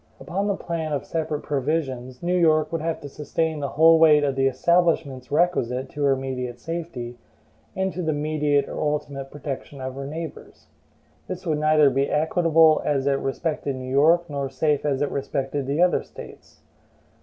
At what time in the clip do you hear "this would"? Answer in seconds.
11.27-11.59